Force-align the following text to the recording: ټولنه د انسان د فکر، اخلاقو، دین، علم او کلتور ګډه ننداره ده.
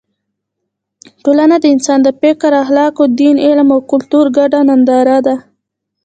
ټولنه 1.23 1.55
د 1.61 1.65
انسان 1.73 1.99
د 2.03 2.09
فکر، 2.21 2.51
اخلاقو، 2.63 3.03
دین، 3.19 3.35
علم 3.45 3.67
او 3.75 3.79
کلتور 3.91 4.25
ګډه 4.37 4.59
ننداره 4.69 5.17
ده. 5.25 5.35